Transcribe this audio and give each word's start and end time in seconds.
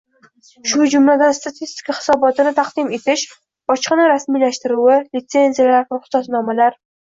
shu 0.69 0.85
jumladan 0.93 1.33
statistika 1.39 1.95
hisobotini 1.97 2.53
taqdim 2.61 2.89
etish, 2.99 3.27
bojxona 3.75 4.09
rasmiylashtiruvi, 4.13 4.97
litsenziyalar, 5.19 5.87
ruxsatnomalar 5.99 6.81